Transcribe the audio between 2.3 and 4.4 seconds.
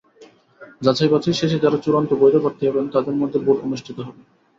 প্রার্থী হবেন, তাঁদের মধ্যে ভোট অনুষ্ঠিত হবে।